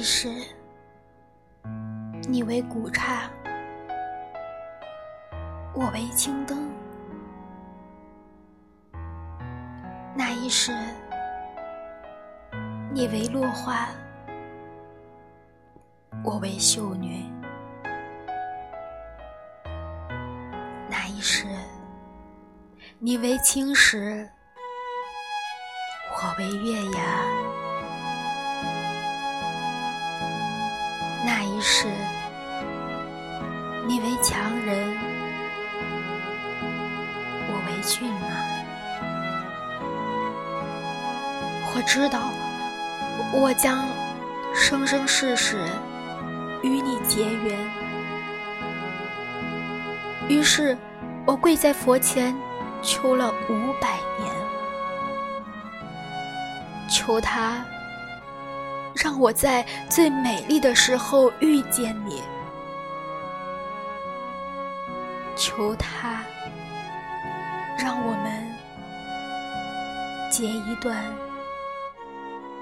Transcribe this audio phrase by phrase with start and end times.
[0.00, 0.30] 一世，
[2.26, 3.28] 你为古刹，
[5.74, 6.56] 我为青灯；
[10.16, 10.72] 那一世，
[12.90, 13.88] 你为落花，
[16.24, 17.30] 我为秀女；
[20.88, 21.46] 那一世，
[22.98, 24.26] 你为青石，
[26.08, 27.69] 我为月牙。
[31.60, 31.86] 一世，
[33.86, 34.96] 你为强人，
[37.50, 38.28] 我为骏马。
[41.74, 42.30] 我知道，
[43.38, 43.86] 我将
[44.54, 45.58] 生生世世
[46.62, 47.58] 与你结缘。
[50.30, 50.74] 于是，
[51.26, 52.34] 我跪在佛前，
[52.80, 54.32] 求了五百年，
[56.88, 57.62] 求他。
[59.02, 62.22] 让我在最美丽的时候遇见你，
[65.34, 66.22] 求他
[67.78, 68.46] 让我们
[70.30, 71.02] 结一段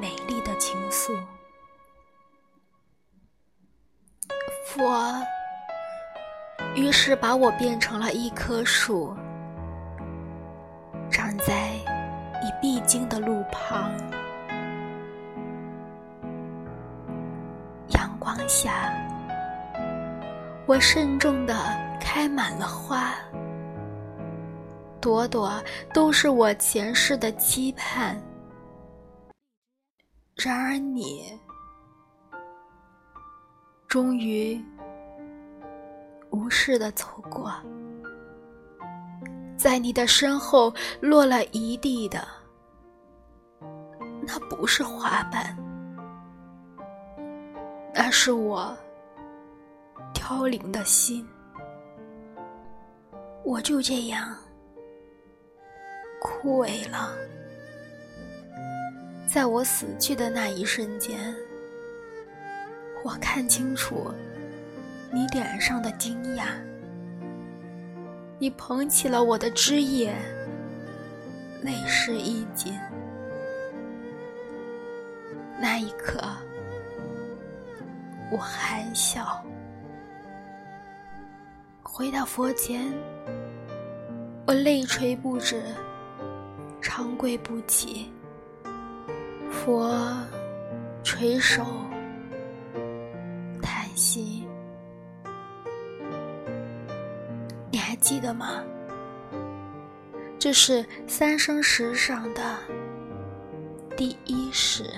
[0.00, 1.14] 美丽的情愫。
[4.64, 5.14] 佛
[6.74, 9.14] 于是把我变成了一棵树，
[11.10, 11.72] 长在
[12.42, 13.92] 你必经的路旁。
[18.52, 18.92] 下，
[20.66, 21.54] 我慎重的
[21.98, 23.14] 开满了花，
[25.00, 25.50] 朵朵
[25.94, 28.14] 都是我前世的期盼。
[30.36, 31.32] 然而你，
[33.88, 34.62] 终于
[36.28, 37.50] 无视的走过，
[39.56, 42.28] 在你的身后落了一地的，
[44.20, 45.56] 那不是花瓣。
[47.94, 48.76] 那是我
[50.14, 51.26] 凋零的心，
[53.44, 54.34] 我就这样
[56.20, 57.12] 枯萎了。
[59.26, 61.34] 在我死去的那一瞬间，
[63.04, 64.12] 我看清楚
[65.10, 66.44] 你脸上的惊讶。
[68.38, 70.14] 你捧起了我的枝叶，
[71.62, 72.76] 泪湿衣襟。
[78.32, 79.44] 我含笑，
[81.82, 82.90] 回到佛前，
[84.46, 85.62] 我泪垂不止，
[86.80, 88.10] 长跪不起。
[89.50, 89.94] 佛
[91.04, 91.62] 垂首
[93.60, 94.48] 叹息，
[97.70, 98.64] 你还记得吗？
[100.38, 102.58] 这是三生石上的
[103.94, 104.90] 第一石。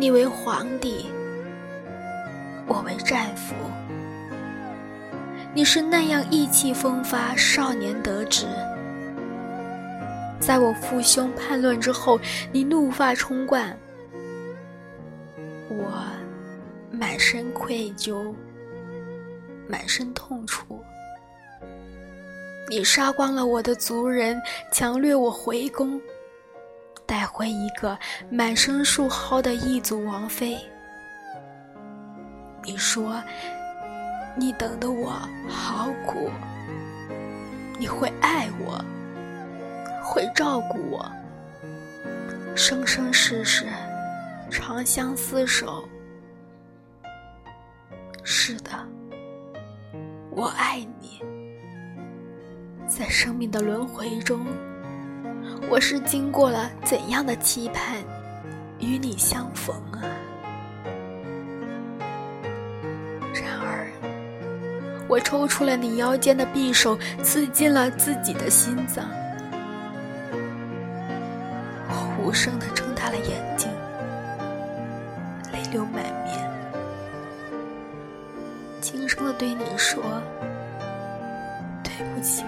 [0.00, 1.06] 你为皇帝，
[2.68, 3.52] 我为战俘。
[5.52, 8.46] 你是那样意气风发，少年得志。
[10.38, 12.20] 在我父兄叛乱之后，
[12.52, 13.76] 你怒发冲冠，
[15.68, 16.00] 我
[16.92, 18.32] 满身愧疚，
[19.66, 20.80] 满身痛楚。
[22.68, 26.00] 你杀光了我的族人，强掠我回宫。
[27.38, 27.98] 为一个
[28.30, 30.58] 满身树蒿的异族王妃。
[32.64, 33.22] 你说，
[34.36, 35.10] 你等的我
[35.48, 36.30] 好苦。
[37.78, 38.84] 你会爱我，
[40.02, 41.10] 会照顾我，
[42.56, 43.66] 生生世世
[44.50, 45.88] 长相厮守。
[48.24, 48.70] 是的，
[50.30, 51.22] 我爱你，
[52.86, 54.44] 在生命的轮回中。
[55.70, 57.96] 我是经过了怎样的期盼，
[58.78, 60.00] 与你相逢啊？
[63.34, 63.90] 然而，
[65.08, 69.04] 我抽出了你腰间的匕首，刺进了自己的心脏。
[71.88, 73.70] 我无声的睁大了眼睛，
[75.52, 76.50] 泪流满面，
[78.80, 80.02] 轻声的对你说
[81.84, 82.42] ：“对不起。”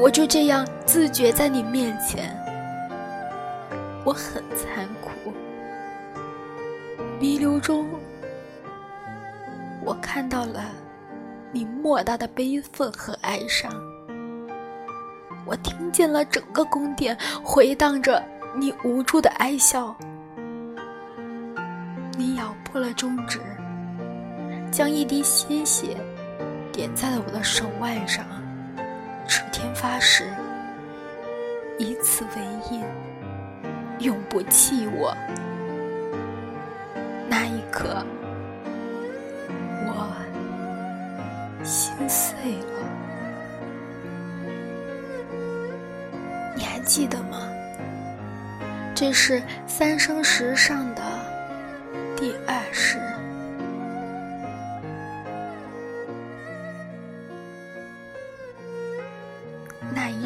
[0.00, 2.32] 我就这样自觉在你面前，
[4.04, 5.32] 我很残酷。
[7.18, 7.84] 弥留中，
[9.84, 10.66] 我看到了
[11.50, 13.72] 你莫大的悲愤和哀伤，
[15.44, 18.22] 我听见了整个宫殿回荡着
[18.54, 19.96] 你无助的哀笑。
[22.16, 23.40] 你咬破了中指，
[24.70, 25.96] 将一滴鲜血
[26.70, 28.24] 点在了我的手腕上，
[29.60, 30.30] 天发誓，
[31.80, 32.84] 以此为印，
[33.98, 35.12] 永不弃我。
[37.28, 38.06] 那一刻，
[39.84, 40.14] 我
[41.64, 42.78] 心碎了。
[46.54, 47.40] 你还记得吗？
[48.94, 51.02] 这是三生石上的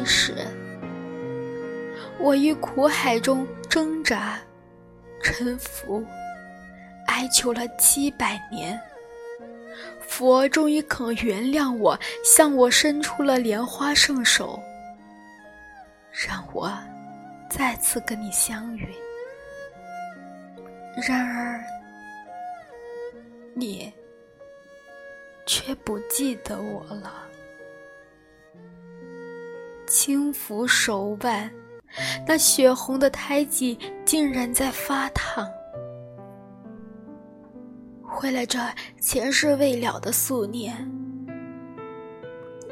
[0.03, 0.33] 那一世，
[2.19, 4.37] 我于苦海中挣扎、
[5.21, 6.05] 沉浮、
[7.07, 8.77] 哀求了七百年，
[10.01, 14.61] 佛终于肯原谅我，向我伸出了莲花圣手，
[16.11, 16.69] 让我
[17.49, 18.85] 再次跟你相遇。
[21.07, 21.63] 然而，
[23.53, 23.91] 你
[25.45, 27.29] 却不记得我了。
[29.93, 31.51] 轻抚手腕，
[32.27, 35.47] 那血红的胎记竟然在发烫。
[38.23, 38.59] 为了这
[38.99, 40.75] 前世未了的宿念，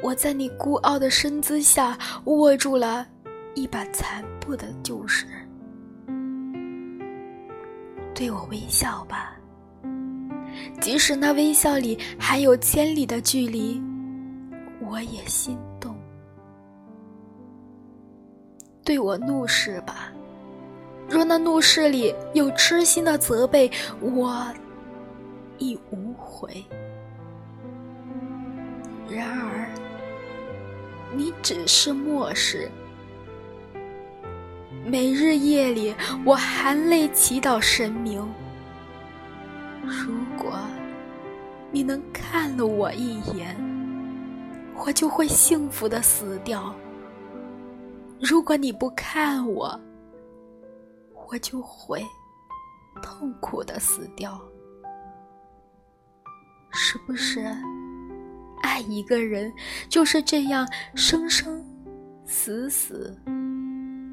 [0.02, 3.06] 我在你孤傲的身姿下握住了
[3.54, 5.24] 一把残破的旧时。
[8.12, 9.36] 对我微笑吧，
[10.80, 13.80] 即使那微笑里还有千里的距离，
[14.80, 15.56] 我也心
[18.84, 20.12] 对我怒视吧，
[21.08, 23.70] 若那怒视里有痴心的责备，
[24.00, 24.44] 我
[25.58, 26.64] 亦无悔。
[29.08, 29.68] 然而，
[31.14, 32.70] 你只是漠视。
[34.84, 35.94] 每日夜里，
[36.24, 38.26] 我含泪祈祷神明：
[39.84, 40.58] 如果
[41.70, 43.56] 你能看了我一眼，
[44.74, 46.74] 我就会幸福的死掉。
[48.22, 49.78] 如果你不看我，
[51.26, 52.00] 我就会
[53.02, 54.40] 痛苦的死掉。
[56.70, 57.44] 是不是
[58.62, 59.52] 爱一个人
[59.88, 60.64] 就是这样
[60.94, 61.66] 生生
[62.24, 63.12] 死死，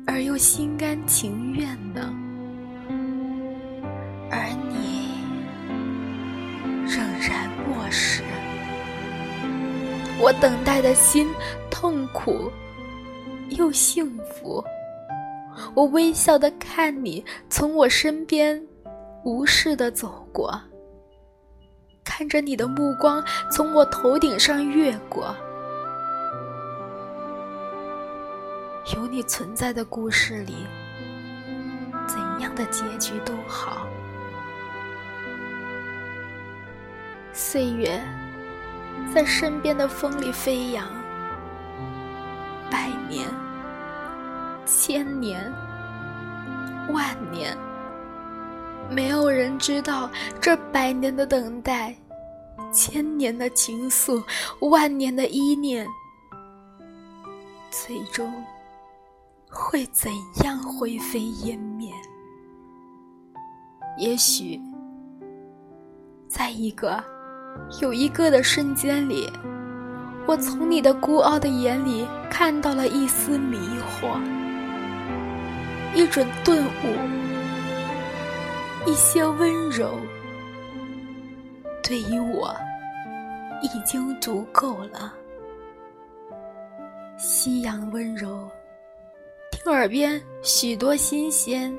[0.08, 2.12] 而又心甘情愿呢？
[4.32, 5.22] 而你
[6.88, 8.24] 仍然漠视，
[10.20, 11.28] 我等待的心
[11.70, 12.52] 痛苦。
[13.60, 14.64] 又幸福，
[15.74, 18.66] 我微笑的看你从我身边
[19.26, 20.58] 无视的走过，
[22.06, 23.22] 看着你的目光
[23.52, 25.36] 从我头顶上越过。
[28.96, 30.66] 有你存在的故事里，
[32.08, 33.86] 怎样的结局都好。
[37.34, 38.02] 岁月
[39.14, 40.88] 在身边的风里飞扬。
[42.72, 43.28] 百年、
[44.90, 45.54] 千年、
[46.92, 47.56] 万年，
[48.90, 50.10] 没有人知道
[50.42, 51.96] 这百年的等待，
[52.74, 54.20] 千年的情愫，
[54.62, 55.86] 万年的依念，
[57.70, 58.34] 最终
[59.52, 60.12] 会怎
[60.44, 61.94] 样灰飞烟灭？
[63.96, 64.60] 也许，
[66.28, 67.00] 在一个
[67.80, 69.32] 有一个的瞬间里。
[70.26, 74.20] 我从你的孤傲的眼里看到了一丝迷惑，
[75.96, 76.70] 一种顿悟，
[78.90, 79.98] 一些温柔，
[81.84, 82.56] 对于我
[83.62, 85.14] 已经足够了。
[87.18, 88.48] 夕阳温柔，
[89.52, 91.78] 听耳边许多新鲜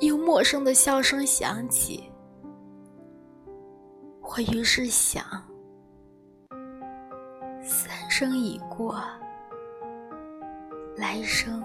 [0.00, 2.04] 又陌生的笑声响起，
[4.20, 5.24] 我于是想。
[7.62, 9.02] 三生已过，
[10.96, 11.60] 来生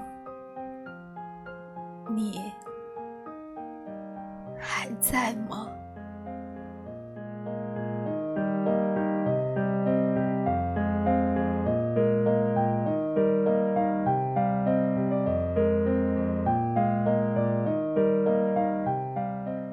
[2.16, 2.52] 你
[4.60, 5.68] 还在吗？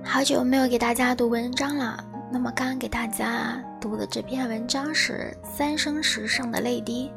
[0.04, 2.04] 好久没有给大家读文章了。
[2.30, 7.11] 那么，刚刚给大家读的这篇文章是《三生石上的泪滴》，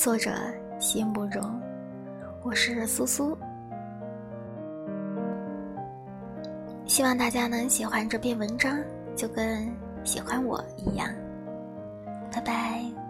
[0.00, 0.30] 作者
[0.78, 1.60] 心不容。
[2.42, 3.36] 我是苏苏，
[6.96, 8.82] 希望大家能喜欢这篇文章，
[9.14, 9.70] 就跟
[10.02, 11.06] 喜欢我一样。
[12.32, 13.05] 拜拜。